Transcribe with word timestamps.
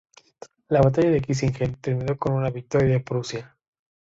La 0.69 0.81
batalla 0.81 1.11
de 1.11 1.21
Kissingen 1.21 1.75
terminó 1.79 2.17
con 2.17 2.33
una 2.33 2.49
victoria 2.49 2.87
de 2.93 3.01
Prusia. 3.01 3.55